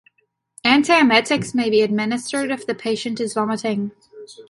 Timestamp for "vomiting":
3.35-3.91